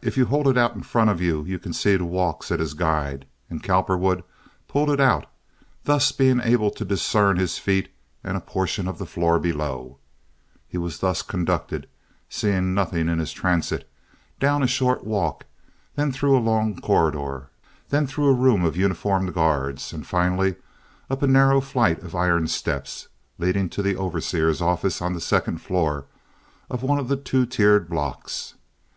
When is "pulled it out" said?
4.68-5.26